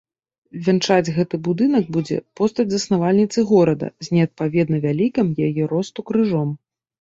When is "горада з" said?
3.51-4.17